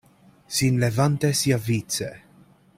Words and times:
Sin 0.59 0.79
levante 0.79 1.31
siavice: 1.31 2.09